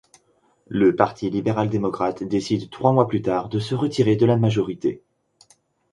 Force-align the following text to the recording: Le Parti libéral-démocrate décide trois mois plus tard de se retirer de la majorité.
Le 0.67 0.95
Parti 0.95 1.29
libéral-démocrate 1.29 2.23
décide 2.23 2.71
trois 2.71 2.91
mois 2.91 3.07
plus 3.07 3.21
tard 3.21 3.49
de 3.49 3.59
se 3.59 3.75
retirer 3.75 4.15
de 4.15 4.25
la 4.25 4.35
majorité. 4.35 5.03